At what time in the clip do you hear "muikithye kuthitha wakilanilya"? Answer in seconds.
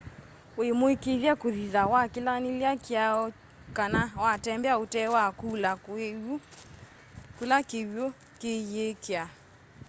0.79-2.71